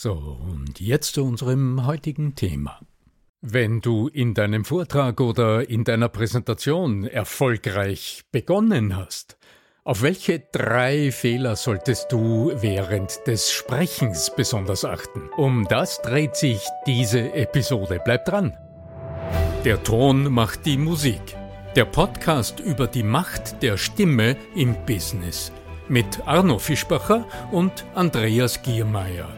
[0.00, 2.78] So, und jetzt zu unserem heutigen Thema.
[3.40, 9.38] Wenn du in deinem Vortrag oder in deiner Präsentation erfolgreich begonnen hast,
[9.82, 15.30] auf welche drei Fehler solltest du während des Sprechens besonders achten?
[15.36, 18.00] Um das dreht sich diese Episode.
[18.04, 18.56] Bleib dran.
[19.64, 21.36] Der Ton macht die Musik.
[21.74, 25.50] Der Podcast über die Macht der Stimme im Business
[25.88, 29.37] mit Arno Fischbacher und Andreas Giermeier.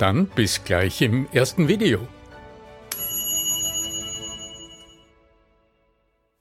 [0.00, 2.08] Dann bis gleich im ersten Video.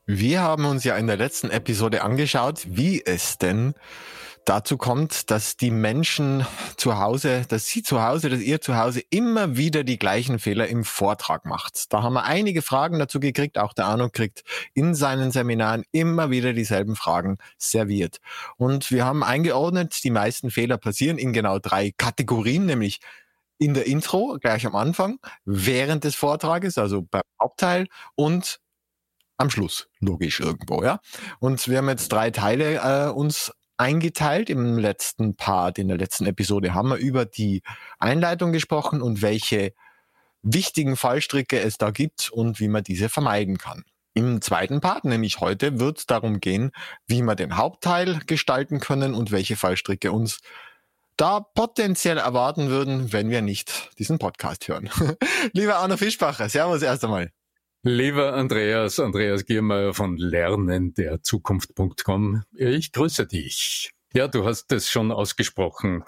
[0.05, 3.73] Wir haben uns ja in der letzten Episode angeschaut, wie es denn
[4.45, 6.45] dazu kommt, dass die Menschen
[6.77, 10.69] zu Hause, dass sie zu Hause, dass ihr zu Hause immer wieder die gleichen Fehler
[10.69, 11.91] im Vortrag macht.
[11.91, 13.57] Da haben wir einige Fragen dazu gekriegt.
[13.57, 14.43] Auch der Arno kriegt
[14.73, 18.19] in seinen Seminaren immer wieder dieselben Fragen serviert.
[18.55, 23.01] Und wir haben eingeordnet, die meisten Fehler passieren in genau drei Kategorien, nämlich
[23.59, 28.59] in der Intro, gleich am Anfang, während des Vortrages, also beim Hauptteil und
[29.37, 30.99] am Schluss, logisch irgendwo, ja.
[31.39, 36.25] Und wir haben jetzt drei Teile äh, uns eingeteilt im letzten Part, in der letzten
[36.25, 37.61] Episode haben wir über die
[37.97, 39.73] Einleitung gesprochen und welche
[40.41, 43.83] wichtigen Fallstricke es da gibt und wie man diese vermeiden kann.
[44.13, 46.71] Im zweiten Part, nämlich heute, wird es darum gehen,
[47.07, 50.39] wie wir den Hauptteil gestalten können und welche Fallstricke uns
[51.19, 54.89] da potenziell erwarten würden, wenn wir nicht diesen Podcast hören.
[55.53, 57.31] Lieber Arno Fischbacher, Servus erst einmal.
[57.83, 63.91] Lieber Andreas, Andreas Giermeier von Lernen der Zukunft.com, ich grüße dich.
[64.13, 66.03] Ja, du hast es schon ausgesprochen.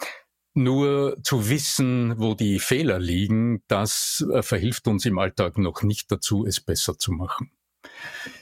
[0.53, 6.11] Nur zu wissen, wo die Fehler liegen, das äh, verhilft uns im Alltag noch nicht
[6.11, 7.51] dazu, es besser zu machen.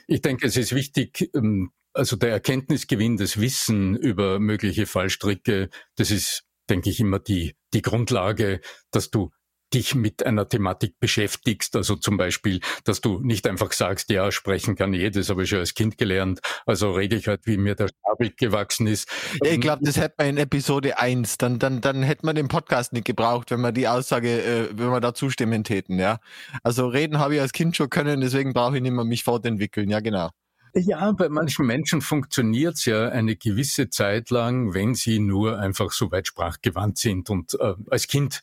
[0.08, 6.10] Ich denke, es ist wichtig, ähm, also der Erkenntnisgewinn, das Wissen über mögliche Fallstricke, das
[6.12, 9.32] ist, denke ich, immer die, die Grundlage, dass du
[9.74, 11.76] dich mit einer Thematik beschäftigst.
[11.76, 15.60] Also zum Beispiel, dass du nicht einfach sagst, ja, sprechen kann jedes, habe ich schon
[15.60, 16.40] als Kind gelernt.
[16.66, 19.10] Also rede ich halt, wie mir der Schnabel gewachsen ist.
[19.44, 21.38] Ich glaube, das hätte man in Episode 1.
[21.38, 24.90] Dann, dann, dann hätte man den Podcast nicht gebraucht, wenn man die Aussage, äh, wenn
[24.90, 26.20] wir da zustimmen täten, ja.
[26.64, 29.90] Also reden habe ich als Kind schon können, deswegen brauche ich nicht mehr mich fortentwickeln,
[29.90, 30.32] ja genau.
[30.74, 36.12] Ja, bei manchen Menschen funktioniert's ja eine gewisse Zeit lang, wenn sie nur einfach so
[36.12, 37.30] weit sprachgewandt sind.
[37.30, 38.42] Und äh, als Kind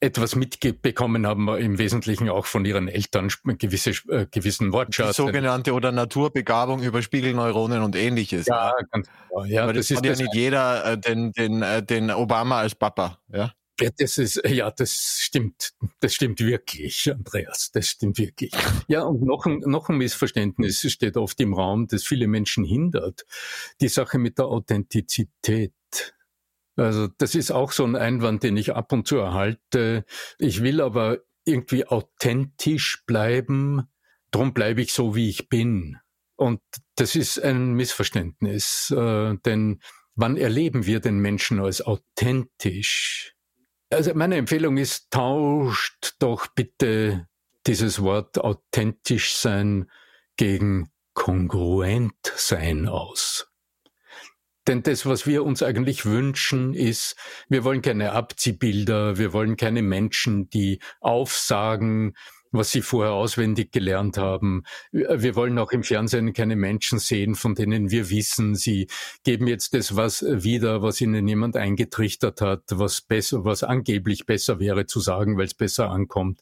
[0.00, 5.16] etwas mitbekommen haben, im Wesentlichen auch von ihren Eltern gewisse, äh, gewissen Wortschatz.
[5.16, 8.46] Die sogenannte oder Naturbegabung über Spiegelneuronen und ähnliches.
[8.46, 9.44] Ja, ganz genau.
[9.44, 13.18] Ja, das, das ist ja nicht jeder äh, den, den, äh, den Obama als Papa,
[13.32, 13.52] ja.
[13.80, 15.72] Ja, das ist, ja, das stimmt.
[16.00, 17.70] Das stimmt wirklich, Andreas.
[17.72, 18.52] Das stimmt wirklich.
[18.88, 23.26] Ja, und noch ein, noch ein Missverständnis steht oft im Raum, das viele Menschen hindert.
[23.80, 25.72] Die Sache mit der Authentizität.
[26.76, 30.04] Also das ist auch so ein Einwand, den ich ab und zu erhalte.
[30.38, 33.88] Ich will aber irgendwie authentisch bleiben,
[34.30, 35.98] drum bleibe ich so, wie ich bin.
[36.36, 36.60] Und
[36.96, 39.80] das ist ein Missverständnis, äh, denn
[40.14, 43.35] wann erleben wir den Menschen als authentisch?
[43.90, 47.28] Also meine Empfehlung ist, tauscht doch bitte
[47.66, 49.90] dieses Wort authentisch sein
[50.36, 53.52] gegen kongruent sein aus.
[54.66, 57.14] Denn das, was wir uns eigentlich wünschen, ist,
[57.48, 62.16] wir wollen keine Abziehbilder, wir wollen keine Menschen, die aufsagen,
[62.56, 64.64] was sie vorher auswendig gelernt haben.
[64.92, 68.88] Wir wollen auch im Fernsehen keine Menschen sehen, von denen wir wissen, sie
[69.24, 74.58] geben jetzt das was wieder, was ihnen jemand eingetrichtert hat, was besser, was angeblich besser
[74.60, 76.40] wäre zu sagen, weil es besser ankommt.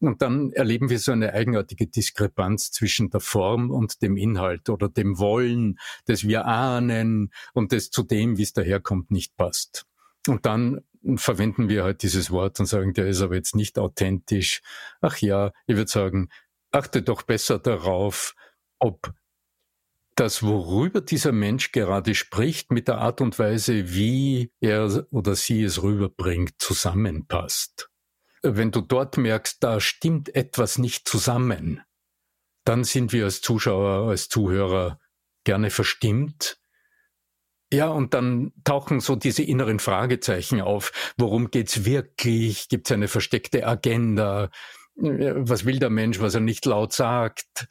[0.00, 4.88] Und dann erleben wir so eine eigenartige Diskrepanz zwischen der Form und dem Inhalt oder
[4.88, 9.86] dem Wollen, das wir ahnen und das zu dem, wie es daherkommt, nicht passt.
[10.26, 10.80] Und dann
[11.16, 14.62] verwenden wir halt dieses Wort und sagen, der ist aber jetzt nicht authentisch.
[15.00, 16.28] Ach ja, ich würde sagen,
[16.72, 18.34] achte doch besser darauf,
[18.78, 19.12] ob
[20.16, 25.64] das, worüber dieser Mensch gerade spricht, mit der Art und Weise, wie er oder sie
[25.64, 27.90] es rüberbringt, zusammenpasst.
[28.42, 31.80] Wenn du dort merkst, da stimmt etwas nicht zusammen,
[32.64, 35.00] dann sind wir als Zuschauer, als Zuhörer
[35.44, 36.58] gerne verstimmt
[37.72, 41.14] ja, und dann tauchen so diese inneren Fragezeichen auf.
[41.16, 42.68] Worum geht's wirklich?
[42.68, 44.50] Gibt's eine versteckte Agenda?
[44.96, 47.68] Was will der Mensch, was er nicht laut sagt?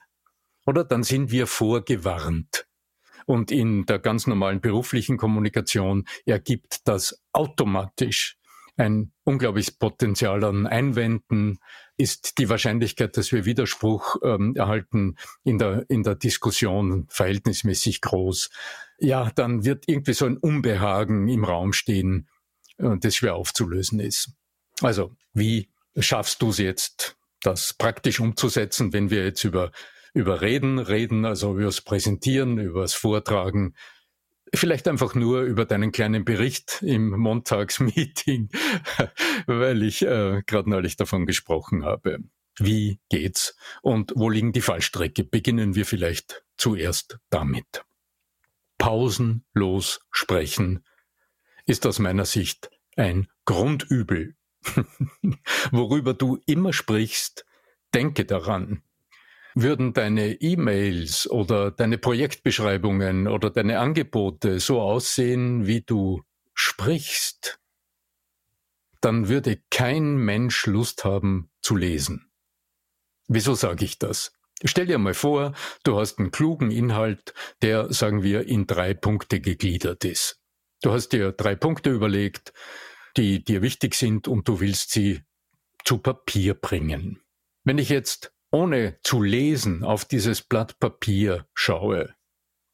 [0.66, 2.66] Oder dann sind wir vorgewarnt.
[3.26, 8.38] Und in der ganz normalen beruflichen Kommunikation ergibt das automatisch
[8.76, 11.60] ein unglaubliches Potenzial an Einwänden,
[11.98, 18.50] ist die Wahrscheinlichkeit, dass wir Widerspruch ähm, erhalten in der, in der Diskussion verhältnismäßig groß.
[18.98, 22.28] Ja, dann wird irgendwie so ein Unbehagen im Raum stehen,
[22.78, 24.32] äh, das schwer aufzulösen ist.
[24.82, 29.72] Also, wie schaffst du es jetzt, das praktisch umzusetzen, wenn wir jetzt über,
[30.14, 33.76] über Reden reden, also über das Präsentieren, über das Vortragen,
[34.56, 38.50] Vielleicht einfach nur über deinen kleinen Bericht im Montagsmeeting,
[39.48, 42.20] weil ich äh, gerade neulich davon gesprochen habe.
[42.60, 45.24] Wie geht's und wo liegen die Fallstrecke?
[45.24, 47.84] Beginnen wir vielleicht zuerst damit.
[48.78, 50.86] Pausenlos sprechen
[51.66, 54.36] ist aus meiner Sicht ein Grundübel.
[55.72, 57.46] Worüber du immer sprichst,
[57.94, 58.84] denke daran,
[59.56, 66.24] würden deine E-Mails oder deine Projektbeschreibungen oder deine Angebote so aussehen, wie du
[66.54, 67.60] sprichst,
[69.02, 72.32] dann würde kein Mensch Lust haben zu lesen.
[73.28, 74.34] Wieso sage ich das?
[74.64, 75.54] Stell dir mal vor,
[75.84, 80.40] du hast einen klugen Inhalt, der, sagen wir, in drei Punkte gegliedert ist.
[80.82, 82.54] Du hast dir drei Punkte überlegt,
[83.18, 85.22] die dir wichtig sind und du willst sie
[85.84, 87.22] zu Papier bringen.
[87.64, 92.14] Wenn ich jetzt ohne zu lesen auf dieses Blatt Papier schaue,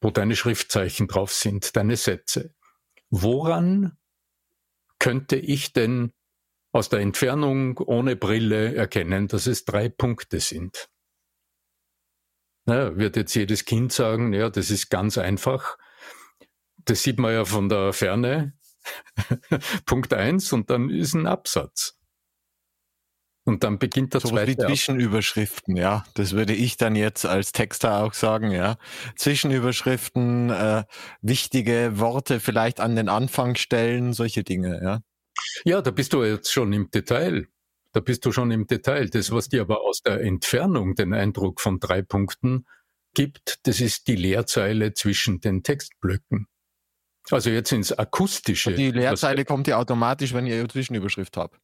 [0.01, 2.53] wo deine Schriftzeichen drauf sind, deine Sätze,
[3.09, 3.97] woran
[4.99, 6.11] könnte ich denn
[6.73, 10.89] aus der Entfernung ohne Brille erkennen, dass es drei Punkte sind?
[12.65, 15.77] Na, wird jetzt jedes Kind sagen, ja, das ist ganz einfach.
[16.77, 18.53] Das sieht man ja von der Ferne.
[19.85, 21.98] Punkt eins und dann ist ein Absatz.
[23.49, 24.51] Und dann beginnt das so zweite.
[24.51, 26.03] Wie Zwischenüberschriften, ja.
[26.13, 28.77] Das würde ich dann jetzt als Texter auch sagen, ja.
[29.15, 30.83] Zwischenüberschriften, äh,
[31.23, 34.99] wichtige Worte vielleicht an den Anfang stellen, solche Dinge, ja.
[35.63, 37.47] Ja, da bist du jetzt schon im Detail.
[37.91, 39.09] Da bist du schon im Detail.
[39.09, 42.67] Das, was dir aber aus der Entfernung den Eindruck von drei Punkten
[43.15, 46.45] gibt, das ist die Leerzeile zwischen den Textblöcken.
[47.31, 48.73] Also jetzt ins Akustische.
[48.73, 51.57] Die Leerzeile kommt ja automatisch, wenn eine Zwischenüberschrift habe.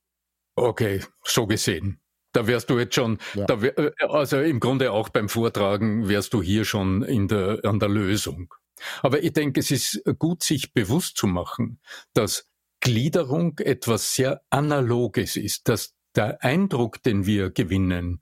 [0.56, 2.00] Okay, so gesehen.
[2.32, 3.46] Da wärst du jetzt schon, ja.
[3.46, 7.60] da wär, äh, also im Grunde auch beim Vortragen wärst du hier schon in der,
[7.64, 8.54] an der Lösung.
[9.02, 11.80] Aber ich denke, es ist gut, sich bewusst zu machen,
[12.14, 12.50] dass
[12.82, 18.22] Gliederung etwas sehr Analoges ist, dass der Eindruck, den wir gewinnen,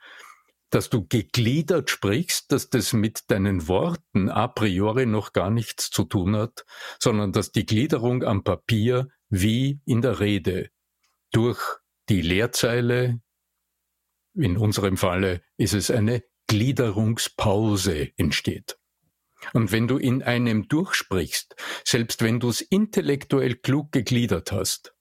[0.69, 6.03] dass du gegliedert sprichst, dass das mit deinen Worten a priori noch gar nichts zu
[6.03, 6.65] tun hat,
[6.99, 10.69] sondern dass die Gliederung am Papier wie in der Rede
[11.31, 11.59] durch
[12.13, 13.19] die Leerzeile,
[14.35, 18.77] in unserem Falle ist es eine Gliederungspause entsteht.
[19.53, 24.93] Und wenn du in einem durchsprichst, selbst wenn du es intellektuell klug gegliedert hast,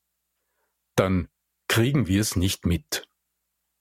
[0.97, 1.29] dann
[1.69, 3.07] kriegen wir es nicht mit.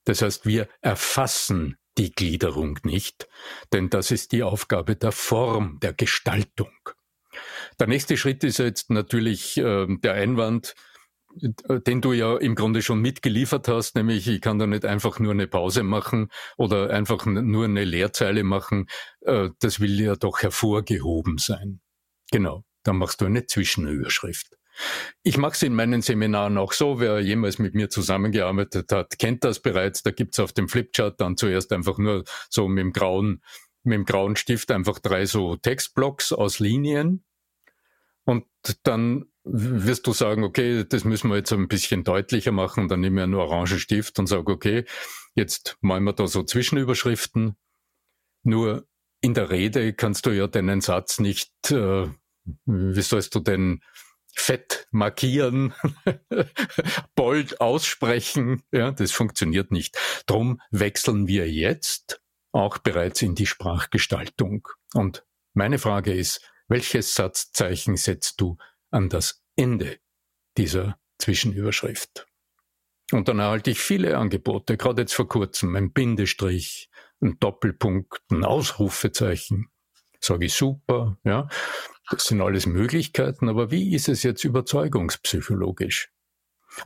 [0.04, 3.28] Das heißt, wir erfassen die Gliederung nicht,
[3.72, 6.74] denn das ist die Aufgabe der Form, der Gestaltung.
[7.80, 10.74] Der nächste Schritt ist jetzt natürlich äh, der Einwand,
[11.34, 15.32] den du ja im Grunde schon mitgeliefert hast, nämlich ich kann da nicht einfach nur
[15.32, 18.86] eine Pause machen oder einfach nur eine Leerzeile machen.
[19.20, 21.80] Äh, das will ja doch hervorgehoben sein.
[22.30, 24.56] Genau, dann machst du eine Zwischenüberschrift.
[25.22, 29.44] Ich mache es in meinen Seminaren auch so, wer jemals mit mir zusammengearbeitet hat, kennt
[29.44, 30.02] das bereits.
[30.02, 33.42] Da gibt's auf dem Flipchart dann zuerst einfach nur so mit dem grauen,
[33.82, 37.24] mit dem grauen Stift einfach drei so Textblocks aus Linien.
[38.24, 38.46] Und
[38.82, 42.88] dann wirst du sagen, okay, das müssen wir jetzt ein bisschen deutlicher machen.
[42.88, 44.84] Dann nehme ich einen orangen Stift und sage, okay,
[45.34, 47.56] jetzt malen wir da so Zwischenüberschriften.
[48.44, 48.86] Nur
[49.20, 52.08] in der Rede kannst du ja deinen Satz nicht, äh,
[52.66, 53.80] wie sollst du denn
[54.34, 55.74] fett markieren,
[57.14, 58.62] bold aussprechen.
[58.72, 59.96] Ja, das funktioniert nicht.
[60.26, 62.22] Drum wechseln wir jetzt
[62.52, 64.68] auch bereits in die Sprachgestaltung.
[64.94, 68.56] Und meine Frage ist, welches Satzzeichen setzt du
[68.92, 69.98] an das Ende
[70.56, 72.26] dieser Zwischenüberschrift?
[73.10, 76.88] Und dann erhalte ich viele Angebote, gerade jetzt vor kurzem, ein Bindestrich,
[77.20, 79.68] ein Doppelpunkt, ein Ausrufezeichen.
[80.20, 81.48] Sage ich super, ja.
[82.10, 86.10] Das sind alles Möglichkeiten, aber wie ist es jetzt überzeugungspsychologisch?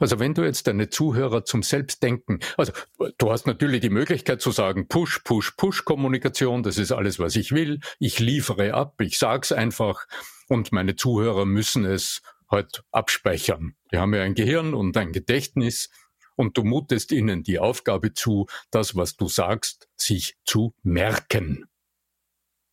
[0.00, 2.73] Also wenn du jetzt deine Zuhörer zum Selbstdenken, also
[3.19, 7.52] du hast natürlich die Möglichkeit zu sagen, Push, Push, Push-Kommunikation, das ist alles, was ich
[7.52, 10.07] will, ich liefere ab, ich sag's einfach
[10.49, 13.75] und meine Zuhörer müssen es halt abspeichern.
[13.93, 15.90] Die haben ja ein Gehirn und ein Gedächtnis
[16.37, 21.66] und du mutest ihnen die Aufgabe zu, das, was du sagst, sich zu merken.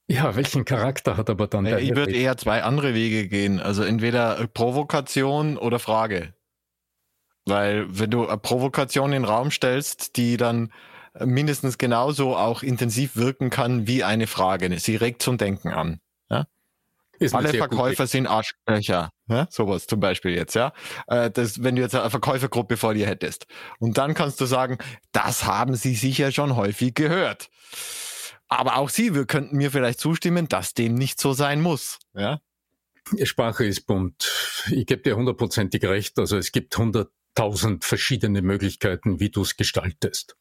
[0.08, 1.80] Ja, welchen Charakter hat aber dann der?
[1.80, 3.60] Ich würde eher zwei andere Wege gehen.
[3.60, 6.34] Also entweder Provokation oder Frage.
[7.46, 10.72] Weil wenn du eine Provokation in den Raum stellst, die dann
[11.20, 14.80] mindestens genauso auch intensiv wirken kann wie eine Frage.
[14.80, 16.00] Sie regt zum Denken an.
[16.30, 16.48] Ja?
[17.32, 19.12] Alle Verkäufer sind Arschlöcher.
[19.28, 19.48] Ja?
[19.50, 20.74] Sowas zum Beispiel jetzt, ja.
[21.08, 23.46] Äh, das, wenn du jetzt eine Verkäufergruppe vor dir hättest.
[23.80, 24.78] Und dann kannst du sagen,
[25.12, 27.50] das haben sie sicher schon häufig gehört.
[28.48, 32.00] Aber auch Sie, wir könnten mir vielleicht zustimmen, dass dem nicht so sein muss.
[32.14, 32.40] Ja?
[33.24, 34.32] Sprache ist bunt.
[34.70, 36.18] Ich gebe dir hundertprozentig recht.
[36.20, 36.74] Also es gibt
[37.34, 40.36] hunderttausend verschiedene Möglichkeiten, wie du es gestaltest.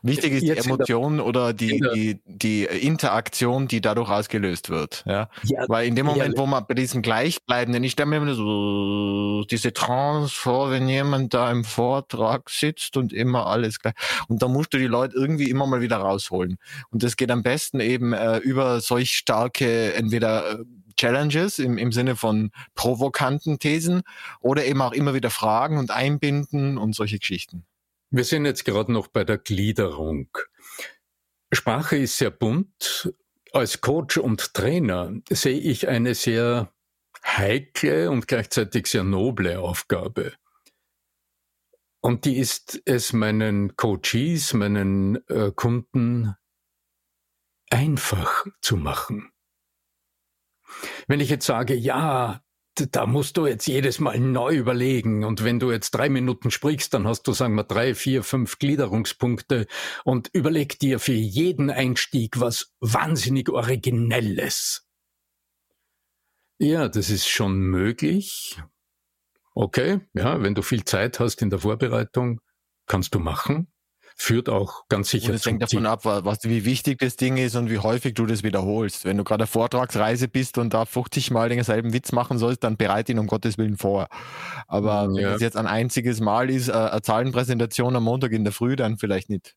[0.00, 5.02] Wichtig ist Jetzt die Emotion oder die, die, die Interaktion, die dadurch ausgelöst wird.
[5.06, 5.28] Ja?
[5.42, 8.34] ja Weil in dem Moment, ja, wo man bei diesem Gleichbleibenden, ich stelle mir immer
[8.34, 13.94] so diese Trance vor, wenn jemand da im Vortrag sitzt und immer alles gleich.
[14.28, 16.58] Und da musst du die Leute irgendwie immer mal wieder rausholen.
[16.90, 20.64] Und das geht am besten eben äh, über solch starke, entweder äh,
[20.98, 24.02] Challenges im, im Sinne von provokanten Thesen
[24.40, 27.64] oder eben auch immer wieder Fragen und einbinden und solche Geschichten.
[28.10, 30.28] Wir sind jetzt gerade noch bei der Gliederung.
[31.52, 33.12] Sprache ist sehr bunt.
[33.52, 36.72] Als Coach und Trainer sehe ich eine sehr
[37.24, 40.34] heikle und gleichzeitig sehr noble Aufgabe.
[42.00, 46.34] Und die ist es meinen Coaches, meinen äh, Kunden
[47.70, 49.32] einfach zu machen.
[51.06, 52.40] Wenn ich jetzt sage, ja,
[52.86, 55.24] da musst du jetzt jedes Mal neu überlegen.
[55.24, 58.58] Und wenn du jetzt drei Minuten sprichst, dann hast du, sagen wir, drei, vier, fünf
[58.58, 59.66] Gliederungspunkte
[60.04, 64.86] und überleg dir für jeden Einstieg was wahnsinnig Originelles.
[66.58, 68.60] Ja, das ist schon möglich.
[69.54, 72.40] Okay, ja, wenn du viel Zeit hast in der Vorbereitung,
[72.86, 73.68] kannst du machen
[74.20, 75.28] führt auch ganz sicher.
[75.30, 78.26] Und es hängt davon ab, was, wie wichtig das Ding ist und wie häufig du
[78.26, 79.04] das wiederholst.
[79.04, 82.76] Wenn du gerade auf Vortragsreise bist und da 50 Mal denselben Witz machen sollst, dann
[82.76, 84.08] bereite ihn um Gottes Willen vor.
[84.66, 85.28] Aber ja.
[85.28, 88.74] wenn es jetzt ein einziges Mal ist, äh, eine Zahlenpräsentation am Montag in der Früh,
[88.74, 89.54] dann vielleicht nicht.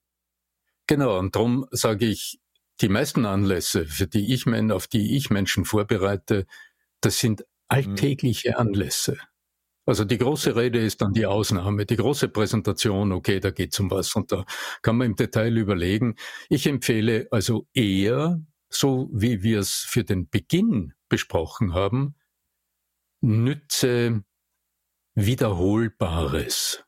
[0.85, 2.39] Genau, und darum sage ich,
[2.81, 6.45] die meisten Anlässe, für die ich, auf die ich Menschen vorbereite,
[7.01, 7.45] das sind mhm.
[7.67, 9.17] alltägliche Anlässe.
[9.85, 13.89] Also die große Rede ist dann die Ausnahme, die große Präsentation, okay, da geht's um
[13.89, 14.45] was und da
[14.83, 16.15] kann man im Detail überlegen.
[16.49, 22.15] Ich empfehle also eher, so wie wir es für den Beginn besprochen haben,
[23.21, 24.23] nütze
[25.15, 26.83] Wiederholbares.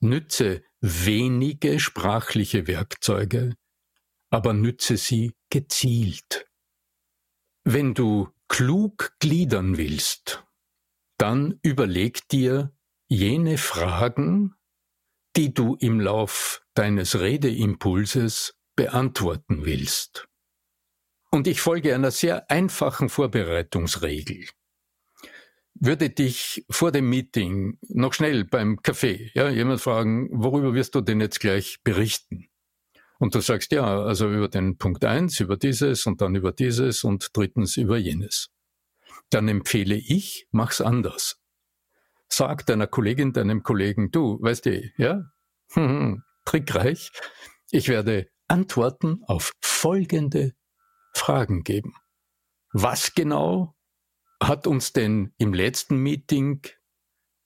[0.00, 3.54] Nütze wenige sprachliche Werkzeuge,
[4.30, 6.46] aber nütze sie gezielt.
[7.64, 10.44] Wenn du klug gliedern willst,
[11.18, 12.72] dann überleg dir
[13.08, 14.54] jene Fragen,
[15.36, 20.28] die du im Lauf deines Redeimpulses beantworten willst.
[21.30, 24.48] Und ich folge einer sehr einfachen Vorbereitungsregel.
[25.74, 31.00] Würde dich vor dem Meeting noch schnell beim Kaffee, ja, jemand fragen, worüber wirst du
[31.00, 32.46] denn jetzt gleich berichten?
[33.18, 37.02] Und du sagst, ja, also über den Punkt eins, über dieses und dann über dieses
[37.02, 38.53] und drittens über jenes
[39.30, 41.40] dann empfehle ich, mach's anders.
[42.28, 45.24] Sag deiner Kollegin, deinem Kollegen, du, weißt du, ja,
[46.44, 47.10] trickreich,
[47.70, 50.52] ich werde Antworten auf folgende
[51.14, 51.94] Fragen geben.
[52.72, 53.74] Was genau
[54.42, 56.60] hat uns denn im letzten Meeting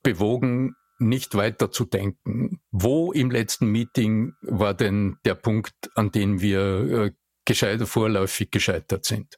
[0.02, 2.60] bewogen, nicht weiter zu denken.
[2.70, 7.12] Wo im letzten Meeting war denn der Punkt, an dem wir äh,
[7.44, 9.37] gescheiter, vorläufig gescheitert sind?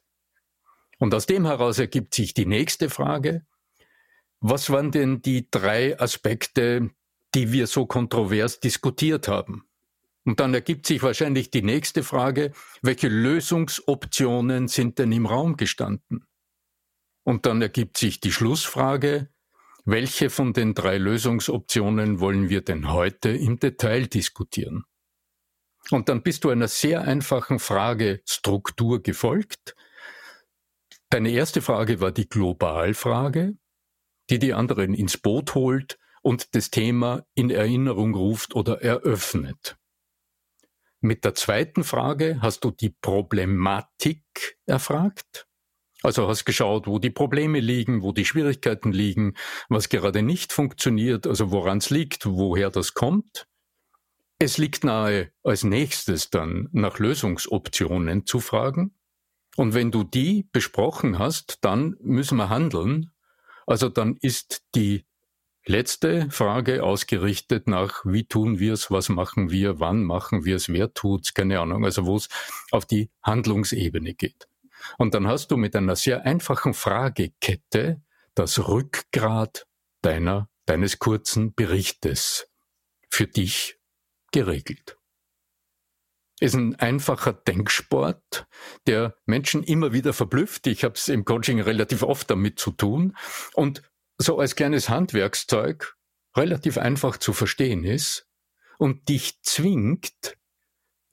[1.01, 3.43] Und aus dem heraus ergibt sich die nächste Frage.
[4.39, 6.91] Was waren denn die drei Aspekte,
[7.33, 9.63] die wir so kontrovers diskutiert haben?
[10.25, 12.51] Und dann ergibt sich wahrscheinlich die nächste Frage,
[12.83, 16.27] welche Lösungsoptionen sind denn im Raum gestanden?
[17.23, 19.29] Und dann ergibt sich die Schlussfrage,
[19.85, 24.83] welche von den drei Lösungsoptionen wollen wir denn heute im Detail diskutieren?
[25.89, 29.75] Und dann bist du einer sehr einfachen Fragestruktur gefolgt.
[31.11, 33.57] Deine erste Frage war die Globalfrage,
[34.29, 39.75] die die anderen ins Boot holt und das Thema in Erinnerung ruft oder eröffnet.
[41.01, 45.47] Mit der zweiten Frage hast du die Problematik erfragt.
[46.01, 49.33] Also hast geschaut, wo die Probleme liegen, wo die Schwierigkeiten liegen,
[49.67, 53.47] was gerade nicht funktioniert, also woran es liegt, woher das kommt.
[54.39, 58.95] Es liegt nahe, als nächstes dann nach Lösungsoptionen zu fragen.
[59.57, 63.11] Und wenn du die besprochen hast, dann müssen wir handeln.
[63.65, 65.05] Also dann ist die
[65.65, 70.69] Letzte Frage ausgerichtet nach, wie tun wir es, was machen wir, wann machen wir es,
[70.69, 72.29] wer tut's, keine Ahnung, also wo es
[72.71, 74.47] auf die Handlungsebene geht.
[74.97, 78.01] Und dann hast du mit einer sehr einfachen Fragekette
[78.33, 79.67] das Rückgrat
[80.01, 82.49] deiner, deines kurzen Berichtes
[83.07, 83.77] für dich
[84.31, 84.97] geregelt.
[86.41, 88.47] Ist ein einfacher Denksport,
[88.87, 90.67] der Menschen immer wieder verblüfft.
[90.67, 93.15] Ich habe es im Coaching relativ oft damit zu tun.
[93.53, 93.83] Und
[94.17, 95.95] so als kleines Handwerkszeug
[96.35, 98.27] relativ einfach zu verstehen ist
[98.77, 100.37] und dich zwingt,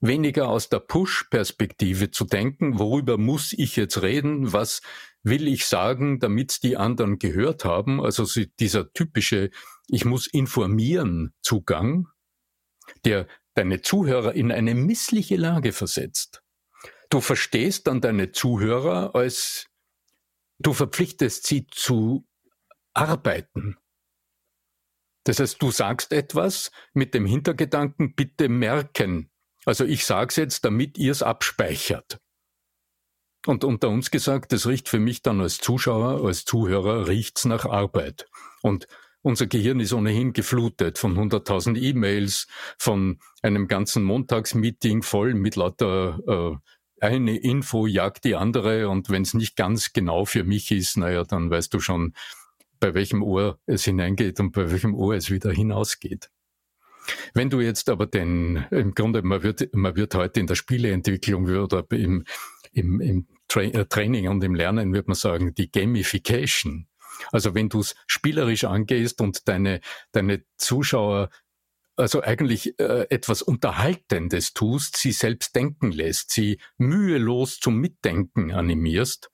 [0.01, 4.81] weniger aus der Push-Perspektive zu denken, worüber muss ich jetzt reden, was
[5.23, 8.25] will ich sagen, damit die anderen gehört haben, also
[8.59, 9.51] dieser typische
[9.87, 12.07] Ich muss informieren Zugang,
[13.05, 16.41] der deine Zuhörer in eine missliche Lage versetzt.
[17.09, 19.67] Du verstehst dann deine Zuhörer als
[20.59, 22.27] du verpflichtest sie zu
[22.93, 23.77] arbeiten.
[25.23, 29.31] Das heißt, du sagst etwas mit dem Hintergedanken, bitte merken.
[29.65, 32.19] Also ich sage es jetzt, damit ihr es abspeichert.
[33.45, 37.65] Und unter uns gesagt, das riecht für mich dann als Zuschauer, als Zuhörer, riecht's nach
[37.65, 38.25] Arbeit.
[38.61, 38.87] Und
[39.21, 46.19] unser Gehirn ist ohnehin geflutet von 100.000 E-Mails, von einem ganzen Montagsmeeting voll mit lauter
[46.27, 46.57] äh,
[47.01, 51.23] eine Info jagt die andere und wenn es nicht ganz genau für mich ist, naja,
[51.23, 52.13] dann weißt du schon,
[52.79, 56.29] bei welchem Ohr es hineingeht und bei welchem Ohr es wieder hinausgeht.
[57.33, 61.45] Wenn du jetzt aber den, im Grunde, man wird, man wird heute in der Spieleentwicklung
[61.45, 62.23] oder im,
[62.71, 66.88] im, im Tra äh, Training und im Lernen wird man sagen, die Gamification.
[67.31, 71.29] Also wenn du es spielerisch angehst und deine, deine Zuschauer
[71.95, 79.29] also eigentlich äh, etwas Unterhaltendes tust, sie selbst denken lässt, sie mühelos zum Mitdenken animierst,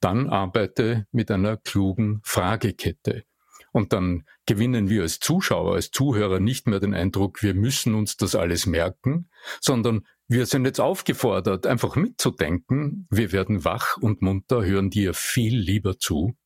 [0.00, 3.24] dann arbeite mit einer klugen Fragekette.
[3.72, 8.16] Und dann gewinnen wir als Zuschauer, als Zuhörer nicht mehr den Eindruck, wir müssen uns
[8.16, 13.06] das alles merken, sondern wir sind jetzt aufgefordert, einfach mitzudenken.
[13.10, 16.36] Wir werden wach und munter, hören dir viel lieber zu.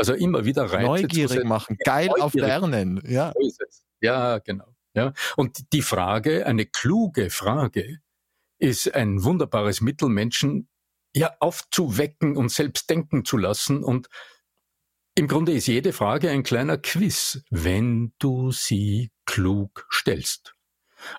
[0.00, 2.24] Also immer wieder Reize Neugierig machen, geil Neugierig.
[2.24, 3.02] auf Lernen.
[3.06, 3.32] Ja.
[4.00, 4.74] ja, genau.
[4.94, 5.12] Ja.
[5.36, 7.98] Und die Frage, eine kluge Frage,
[8.58, 10.68] ist ein wunderbares Mittel, Menschen
[11.14, 13.82] ja aufzuwecken und selbst denken zu lassen.
[13.82, 14.08] Und
[15.14, 20.54] im Grunde ist jede Frage ein kleiner Quiz, wenn du sie klug stellst.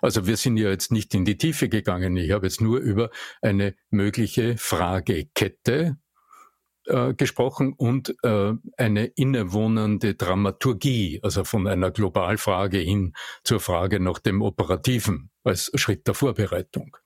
[0.00, 2.16] Also wir sind ja jetzt nicht in die Tiefe gegangen.
[2.16, 5.98] Ich habe jetzt nur über eine mögliche Fragekette
[6.86, 13.14] äh, gesprochen und äh, eine innewohnende Dramaturgie, also von einer Globalfrage hin
[13.44, 16.96] zur Frage nach dem Operativen als Schritt der Vorbereitung.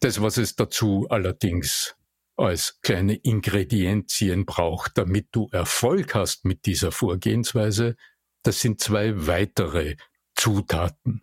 [0.00, 1.94] Das, was es dazu allerdings
[2.36, 7.96] als kleine Ingredienzien braucht, damit du Erfolg hast mit dieser Vorgehensweise,
[8.42, 9.96] das sind zwei weitere
[10.34, 11.22] Zutaten.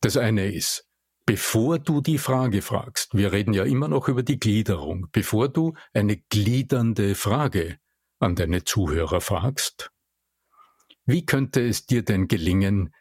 [0.00, 0.85] Das eine ist,
[1.26, 5.74] bevor du die Frage fragst, wir reden ja immer noch über die Gliederung, bevor du
[5.92, 7.78] eine gliedernde Frage
[8.20, 9.90] an deine Zuhörer fragst,
[11.04, 12.94] wie könnte es dir denn gelingen,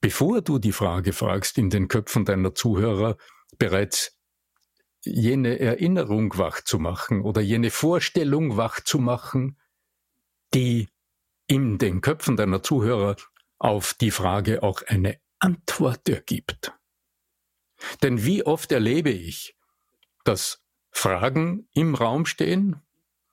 [0.00, 3.16] bevor du die Frage fragst, in den Köpfen deiner Zuhörer
[3.58, 4.18] bereits
[5.02, 9.58] jene Erinnerung wach zu machen oder jene Vorstellung wach zu machen,
[10.52, 10.88] die
[11.46, 13.16] in den Köpfen deiner Zuhörer
[13.58, 16.72] auf die Frage auch eine Antwort ergibt.
[18.02, 19.56] Denn wie oft erlebe ich,
[20.24, 22.82] dass Fragen im Raum stehen,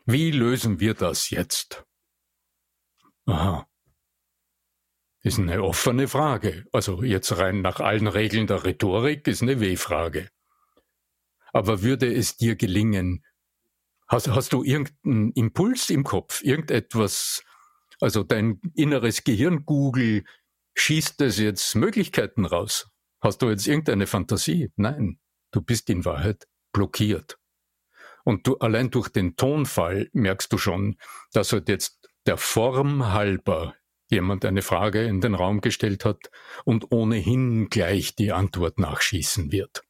[0.06, 1.86] wie lösen wir das jetzt?
[3.26, 3.68] Aha.
[5.22, 6.66] Ist eine offene Frage.
[6.72, 10.30] Also jetzt rein nach allen Regeln der Rhetorik ist eine W-Frage.
[11.52, 13.26] Aber würde es dir gelingen,
[14.08, 17.44] hast, hast du irgendeinen Impuls im Kopf, irgendetwas,
[18.00, 20.24] also dein inneres Gehirn Google
[20.76, 22.90] schießt es jetzt Möglichkeiten raus?
[23.22, 24.72] Hast du jetzt irgendeine Fantasie?
[24.76, 25.20] Nein,
[25.52, 27.40] du bist in Wahrheit blockiert.
[28.24, 30.98] Und du allein durch den Tonfall merkst du schon,
[31.32, 33.74] dass halt jetzt der Form halber
[34.10, 36.30] jemand eine Frage in den Raum gestellt hat
[36.66, 39.87] und ohnehin gleich die Antwort nachschießen wird.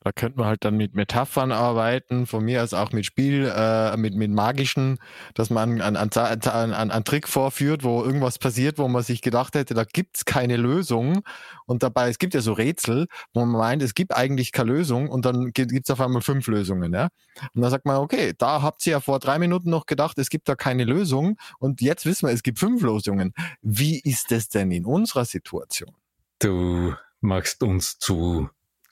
[0.00, 3.96] Da könnte man halt dann mit Metaphern arbeiten, von mir aus auch mit Spiel, äh,
[3.96, 4.98] mit, mit magischen,
[5.34, 9.56] dass man einen, einen, einen, einen Trick vorführt, wo irgendwas passiert, wo man sich gedacht
[9.56, 11.22] hätte, da gibt's keine Lösung.
[11.66, 15.08] Und dabei, es gibt ja so Rätsel, wo man meint, es gibt eigentlich keine Lösung
[15.08, 16.92] und dann gibt's auf einmal fünf Lösungen.
[16.94, 17.08] Ja?
[17.54, 20.30] Und dann sagt man, okay, da habt ihr ja vor drei Minuten noch gedacht, es
[20.30, 23.34] gibt da keine Lösung und jetzt wissen wir, es gibt fünf Lösungen.
[23.62, 25.90] Wie ist es denn in unserer Situation?
[26.38, 28.48] Du machst uns zu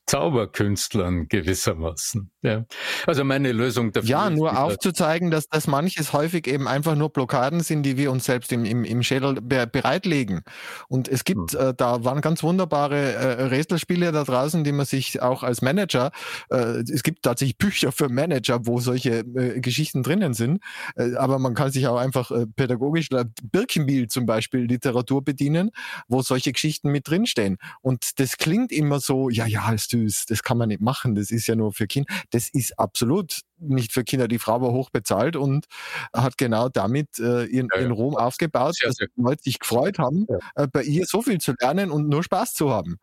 [0.06, 2.30] Zauberkünstlern gewissermaßen.
[2.42, 2.64] Ja.
[3.06, 4.08] Also meine Lösung dafür.
[4.08, 8.24] Ja, nur aufzuzeigen, dass das manches häufig eben einfach nur Blockaden sind, die wir uns
[8.24, 10.42] selbst im, im, im Schädel be bereitlegen.
[10.88, 11.60] Und es gibt, hm.
[11.60, 16.12] äh, da waren ganz wunderbare äh, Rätselspiele da draußen, die man sich auch als Manager,
[16.50, 20.62] äh, es gibt tatsächlich Bücher für Manager, wo solche äh, Geschichten drinnen sind,
[20.94, 25.70] äh, aber man kann sich auch einfach äh, pädagogisch, äh, Birkenbiel zum Beispiel, Literatur bedienen,
[26.06, 27.58] wo solche Geschichten mit drinstehen.
[27.80, 31.30] Und das klingt immer so, ja, ja, ist süß, das kann man nicht machen, das
[31.30, 32.12] ist ja nur für Kinder.
[32.30, 34.28] Das ist absolut nicht für Kinder.
[34.28, 35.66] Die Frau war hoch bezahlt und
[36.14, 37.82] hat genau damit äh, ihren, ja, ja.
[37.82, 40.64] ihren Ruhm aufgebaut, dass die Leute sich gefreut haben, ja.
[40.64, 42.98] äh, bei ihr so viel zu lernen und nur Spaß zu haben.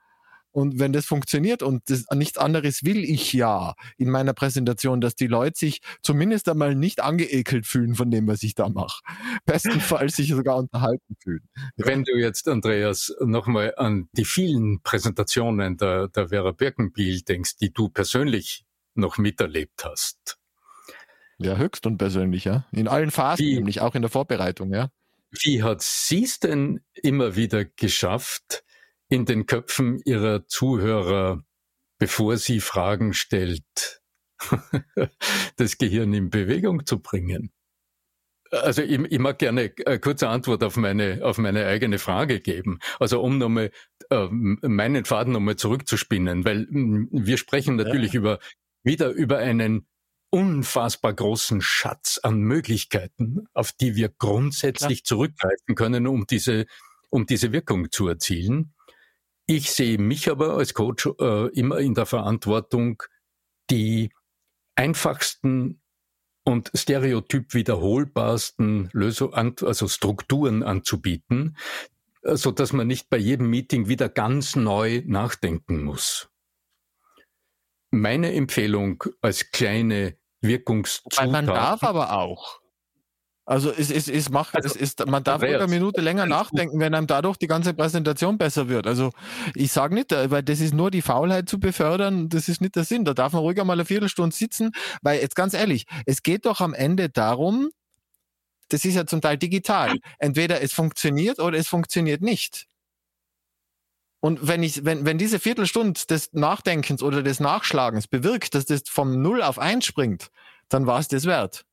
[0.54, 5.16] Und wenn das funktioniert und das, nichts anderes will ich ja in meiner Präsentation, dass
[5.16, 9.02] die Leute sich zumindest einmal nicht angeekelt fühlen von dem, was ich da mache.
[9.46, 11.50] Bestenfalls sich sogar unterhalten fühlen.
[11.76, 17.74] Wenn du jetzt, Andreas, nochmal an die vielen Präsentationen der, der Vera Birkenbiel denkst, die
[17.74, 18.64] du persönlich
[18.94, 20.38] noch miterlebt hast.
[21.40, 22.68] Ja, höchst und persönlich, ja.
[22.72, 24.90] In allen Phasen, wie, nämlich auch in der Vorbereitung, ja.
[25.32, 28.64] Wie hat sie es denn immer wieder geschafft,
[29.14, 31.44] in den Köpfen ihrer Zuhörer,
[32.00, 34.02] bevor sie Fragen stellt,
[35.56, 37.52] das Gehirn in Bewegung zu bringen?
[38.50, 42.80] Also ich, ich mag gerne eine kurze Antwort auf meine, auf meine eigene Frage geben.
[43.00, 43.70] Also um nochmal
[44.10, 48.20] äh, meinen Faden nochmal zurückzuspinnen, weil mh, wir sprechen natürlich ja.
[48.20, 48.40] über
[48.84, 49.86] wieder über einen
[50.32, 55.18] unfassbar großen Schatz an Möglichkeiten, auf die wir grundsätzlich Klar.
[55.18, 56.66] zurückgreifen können, um diese,
[57.12, 58.74] um diese Wirkung zu erzielen.
[59.46, 63.04] Ich sehe mich aber als Coach äh, immer in der Verantwortung,
[63.70, 64.12] die
[64.76, 65.82] einfachsten
[66.46, 71.58] und stereotyp wiederholbarsten Lösung, also Strukturen anzubieten,
[72.22, 76.30] so dass man nicht bei jedem Meeting wieder ganz neu nachdenken muss.
[77.92, 81.30] Meine Empfehlung als kleine Wirkungszutat.
[81.30, 82.63] Man darf aber auch.
[83.46, 86.96] Also es, es, es macht, also, es ist, man darf eine Minute länger nachdenken, wenn
[86.96, 88.88] einem dadurch die ganze Präsentation besser wird.
[88.88, 89.12] Also
[89.54, 92.78] ich sage nicht, äh, weil das ist nur die Faulheit zu befördern, das ist nicht
[92.78, 93.04] der Sinn.
[93.04, 96.62] Da darf man ruhig einmal eine Viertelstunde sitzen, weil jetzt ganz ehrlich, es geht doch
[96.62, 97.70] am Ende darum,
[98.70, 99.98] das ist ja zum Teil digital.
[100.20, 102.68] Entweder es funktioniert oder es funktioniert nicht.
[104.22, 108.84] Und wenn ich, wenn, wenn diese Viertelstunde des Nachdenkens oder des Nachschlagens bewirkt, dass das
[108.88, 110.30] vom Null auf eins springt,
[110.70, 111.66] dann war es das wert.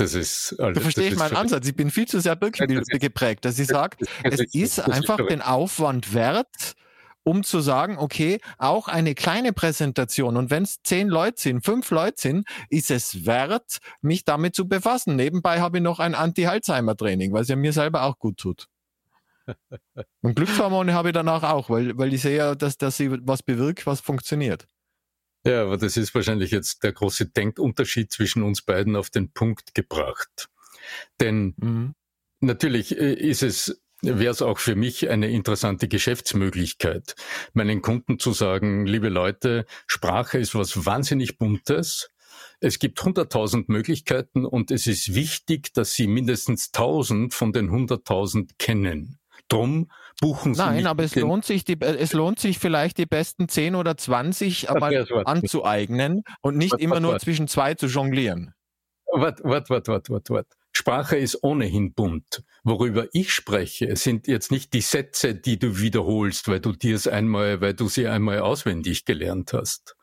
[0.00, 1.68] Das ist, also, da verstehe ich meinen Ansatz.
[1.68, 6.14] Ich bin viel zu sehr Birkenbild geprägt, dass ich sage, es ist einfach den Aufwand
[6.14, 6.74] wert,
[7.22, 11.90] um zu sagen, okay, auch eine kleine Präsentation und wenn es zehn Leute sind, fünf
[11.90, 15.16] Leute sind, ist es wert, mich damit zu befassen.
[15.16, 18.68] Nebenbei habe ich noch ein Anti-Alzheimer-Training, was ja mir selber auch gut tut.
[20.22, 23.42] Und Glückshormone habe ich danach auch, weil, weil ich sehe ja, dass, dass sie was
[23.42, 24.66] bewirkt, was funktioniert.
[25.46, 29.74] Ja, aber das ist wahrscheinlich jetzt der große Denkunterschied zwischen uns beiden auf den Punkt
[29.74, 30.48] gebracht.
[31.18, 31.94] Denn mhm.
[32.40, 37.14] natürlich äh, ist es wäre es auch für mich eine interessante Geschäftsmöglichkeit,
[37.52, 42.10] meinen Kunden zu sagen, liebe Leute, Sprache ist was wahnsinnig Buntes.
[42.60, 48.58] Es gibt hunderttausend Möglichkeiten und es ist wichtig, dass Sie mindestens tausend von den hunderttausend
[48.58, 49.19] kennen.
[49.50, 50.60] Drum buchen Sie.
[50.60, 54.70] Nein, aber es lohnt sich, die, es lohnt sich vielleicht die besten 10 oder 20
[54.70, 57.22] einmal anzueignen und nicht wart, immer wart, nur wart.
[57.22, 58.54] zwischen zwei zu jonglieren.
[59.12, 60.46] Wart, wart, wart, wart, wart, wart.
[60.72, 62.44] Sprache ist ohnehin bunt.
[62.62, 67.08] Worüber ich spreche, sind jetzt nicht die Sätze, die du wiederholst, weil du dir es
[67.08, 69.96] einmal, weil du sie einmal auswendig gelernt hast,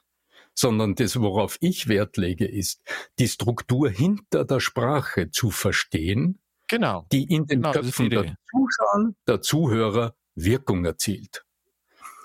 [0.53, 2.81] sondern das, worauf ich Wert lege, ist,
[3.17, 7.05] die Struktur hinter der Sprache zu verstehen genau.
[7.11, 11.43] die in den genau, Köpfen der Zuschauer, der Zuhörer Wirkung erzielt.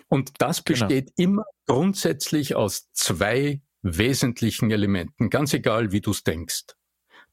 [0.09, 0.81] Und das genau.
[0.81, 1.31] besteht genau.
[1.31, 6.77] immer grundsätzlich aus zwei wesentlichen Elementen, ganz egal wie du es denkst.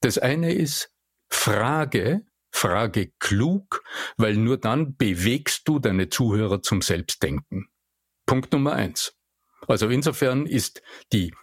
[0.02, 0.92] Das eine ist
[1.30, 3.84] Frage, Frage klug,
[4.18, 7.70] weil nur dann bewegst du deine Zuhörer zum Selbstdenken.
[8.26, 9.16] Punkt Nummer eins.
[9.68, 11.34] Also insofern ist die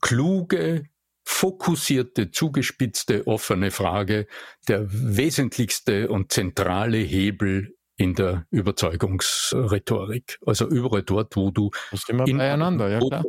[0.00, 0.88] kluge,
[1.24, 4.26] fokussierte, zugespitzte, offene Frage
[4.68, 10.38] der wesentlichste und zentrale Hebel in der Überzeugungsrhetorik.
[10.44, 11.70] Also überall dort, wo du
[12.08, 13.24] immer in, beieinander, ja klar.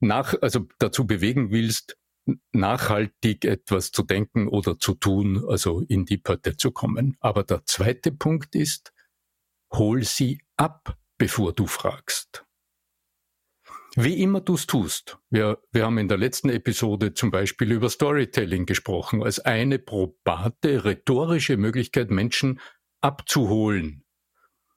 [0.00, 1.96] nach, also dazu bewegen willst,
[2.52, 7.16] nachhaltig etwas zu denken oder zu tun, also in die Pötte zu kommen.
[7.20, 8.92] Aber der zweite Punkt ist,
[9.72, 12.44] hol sie ab, bevor du fragst.
[13.96, 15.18] Wie immer du es tust.
[15.30, 20.84] Wir, wir haben in der letzten Episode zum Beispiel über Storytelling gesprochen, als eine probate
[20.84, 22.60] rhetorische Möglichkeit, Menschen
[23.00, 24.04] abzuholen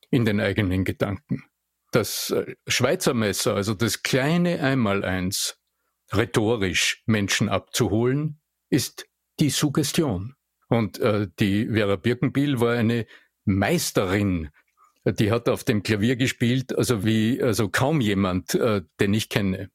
[0.09, 1.43] in den eigenen Gedanken.
[1.91, 5.59] Das äh, Schweizer Messer, also das kleine Einmaleins,
[6.11, 9.07] rhetorisch Menschen abzuholen, ist
[9.39, 10.35] die Suggestion.
[10.69, 13.05] Und äh, die Vera Birkenbiel war eine
[13.45, 14.49] Meisterin
[15.05, 19.69] die hat auf dem Klavier gespielt, also wie also kaum jemand, äh, den ich kenne.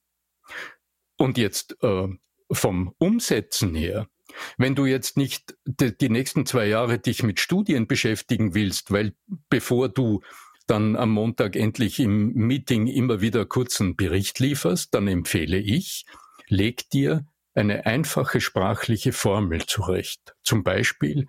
[1.17, 2.09] Und jetzt äh,
[2.51, 4.09] vom Umsetzen her,
[4.57, 9.15] wenn du jetzt nicht die, die nächsten zwei Jahre dich mit Studien beschäftigen willst, weil
[9.51, 10.23] bevor du
[10.67, 16.05] dann am Montag endlich im Meeting immer wieder kurzen Bericht lieferst, dann empfehle ich,
[16.47, 20.35] leg dir eine einfache sprachliche Formel zurecht.
[20.43, 21.27] Zum Beispiel,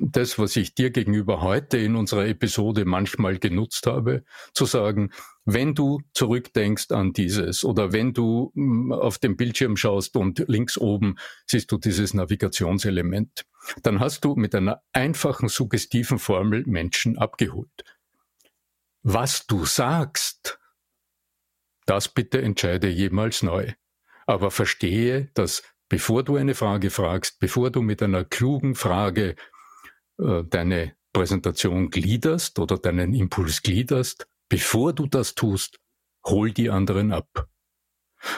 [0.00, 5.10] das, was ich dir gegenüber heute in unserer Episode manchmal genutzt habe, zu sagen,
[5.44, 10.78] wenn du zurückdenkst an dieses oder wenn du mm, auf dem Bildschirm schaust und links
[10.78, 13.44] oben siehst du dieses Navigationselement,
[13.82, 17.84] dann hast du mit einer einfachen, suggestiven Formel Menschen abgeholt.
[19.02, 20.58] Was du sagst,
[21.86, 23.72] das bitte entscheide jemals neu.
[24.26, 29.34] Aber verstehe, dass bevor du eine Frage fragst, bevor du mit einer klugen Frage
[30.18, 35.80] äh, deine Präsentation gliederst oder deinen Impuls gliederst, bevor du das tust,
[36.24, 37.48] hol die anderen ab.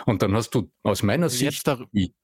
[0.06, 2.14] Und dann hast du aus meiner Sicht die,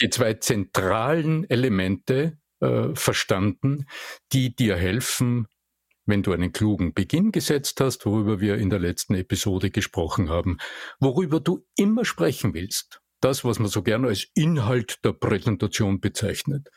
[0.00, 3.86] die zwei zentralen Elemente äh, verstanden,
[4.32, 5.46] die dir helfen,
[6.06, 10.58] wenn du einen klugen Beginn gesetzt hast, worüber wir in der letzten Episode gesprochen haben,
[11.00, 16.70] worüber du immer sprechen willst, das, was man so gerne als Inhalt der Präsentation bezeichnet,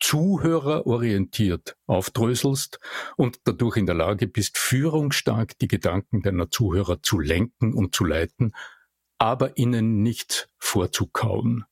[0.00, 2.80] zuhörerorientiert aufdröselst
[3.16, 8.04] und dadurch in der Lage bist, führungsstark die Gedanken deiner Zuhörer zu lenken und zu
[8.04, 8.52] leiten,
[9.18, 11.64] aber ihnen nicht vorzukauen,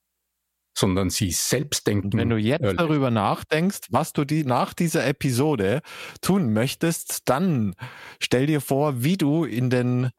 [0.76, 2.16] sondern sie selbst denken.
[2.18, 2.78] Wenn du jetzt ehrlich.
[2.78, 5.80] darüber nachdenkst, was du die, nach dieser Episode
[6.20, 7.74] tun möchtest, dann
[8.20, 10.10] stell dir vor, wie du in den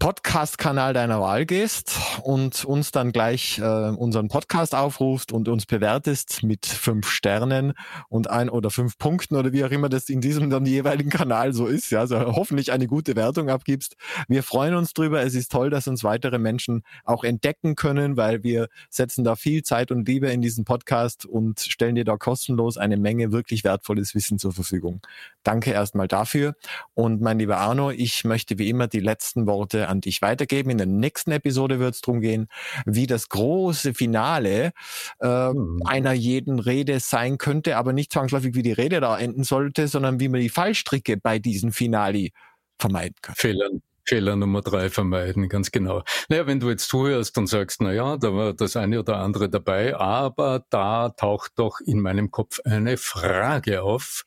[0.00, 6.44] Podcast-Kanal deiner Wahl gehst und uns dann gleich äh, unseren Podcast aufrufst und uns bewertest
[6.44, 7.72] mit fünf Sternen
[8.08, 11.52] und ein oder fünf Punkten oder wie auch immer das in diesem dann jeweiligen Kanal
[11.52, 11.90] so ist.
[11.90, 13.96] Ja, also hoffentlich eine gute Wertung abgibst.
[14.28, 15.20] Wir freuen uns drüber.
[15.22, 19.64] Es ist toll, dass uns weitere Menschen auch entdecken können, weil wir setzen da viel
[19.64, 24.14] Zeit und Liebe in diesen Podcast und stellen dir da kostenlos eine Menge wirklich wertvolles
[24.14, 25.00] Wissen zur Verfügung.
[25.42, 26.54] Danke erstmal dafür.
[26.94, 30.70] Und mein lieber Arno, ich möchte wie immer die letzten Worte an dich weitergeben.
[30.70, 32.48] In der nächsten Episode wird es darum gehen,
[32.86, 34.72] wie das große Finale
[35.20, 35.80] äh, mhm.
[35.84, 40.20] einer jeden Rede sein könnte, aber nicht zwangsläufig, wie die Rede da enden sollte, sondern
[40.20, 42.32] wie man die Fallstricke bei diesen Finali
[42.78, 43.34] vermeiden kann.
[43.36, 43.82] Fehlern.
[44.08, 46.02] Fehler Nummer drei vermeiden, ganz genau.
[46.30, 49.50] Naja, wenn du jetzt zuhörst und sagst, na ja, da war das eine oder andere
[49.50, 54.24] dabei, aber da taucht doch in meinem Kopf eine Frage auf,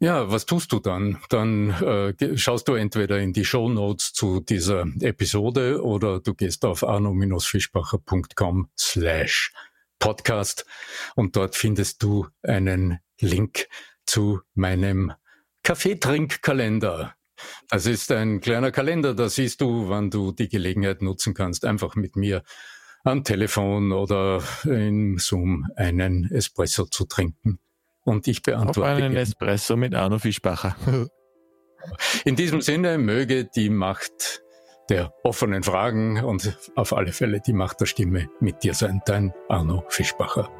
[0.00, 1.18] ja, was tust du dann?
[1.28, 6.64] Dann äh, schaust du entweder in die Show Notes zu dieser Episode oder du gehst
[6.64, 9.52] auf arno-fischbacher.com slash
[9.98, 10.64] podcast
[11.16, 13.68] und dort findest du einen Link
[14.06, 15.12] zu meinem
[15.62, 17.14] Kaffeetrinkkalender.
[17.68, 21.94] Das ist ein kleiner Kalender, da siehst du, wann du die Gelegenheit nutzen kannst, einfach
[21.94, 22.42] mit mir
[23.04, 27.60] am Telefon oder in Zoom einen Espresso zu trinken.
[28.04, 28.80] Und ich beantworte.
[28.80, 30.76] Auf einen Espresso mit Arno Fischbacher.
[32.24, 34.42] In diesem Sinne möge die Macht
[34.90, 39.32] der offenen Fragen und auf alle Fälle die Macht der Stimme mit dir sein, dein
[39.48, 40.50] Arno Fischbacher.